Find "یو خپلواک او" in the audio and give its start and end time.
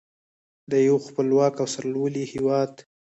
0.87-1.67